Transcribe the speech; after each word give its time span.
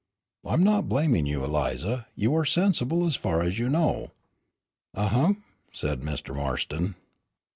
"I'm 0.43 0.63
not 0.63 0.89
blaming 0.89 1.27
you, 1.27 1.43
Eliza; 1.43 2.07
you 2.15 2.33
are 2.35 2.43
sensible 2.43 3.05
as 3.05 3.15
far 3.15 3.43
as 3.43 3.59
you 3.59 3.69
know." 3.69 4.09
"Ahem," 4.95 5.43
said 5.71 6.01
Mr. 6.01 6.35
Marston. 6.35 6.95